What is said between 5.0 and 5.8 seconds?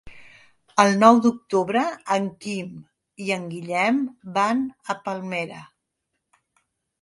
Palmera.